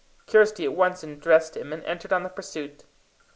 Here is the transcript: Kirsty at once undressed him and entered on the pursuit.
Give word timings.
Kirsty 0.25 0.65
at 0.65 0.73
once 0.73 1.03
undressed 1.03 1.55
him 1.55 1.71
and 1.71 1.83
entered 1.83 2.11
on 2.11 2.23
the 2.23 2.29
pursuit. 2.29 2.85